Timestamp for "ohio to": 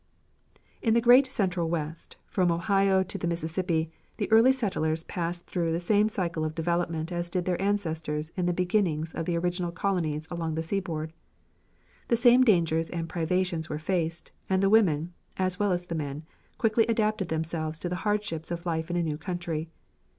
2.51-3.17